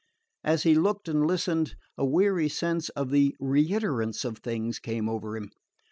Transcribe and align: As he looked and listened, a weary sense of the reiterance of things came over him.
As 0.43 0.63
he 0.63 0.73
looked 0.73 1.07
and 1.07 1.27
listened, 1.27 1.75
a 1.95 2.03
weary 2.03 2.49
sense 2.49 2.89
of 2.89 3.11
the 3.11 3.35
reiterance 3.39 4.25
of 4.25 4.39
things 4.39 4.79
came 4.79 5.07
over 5.07 5.37
him. 5.37 5.51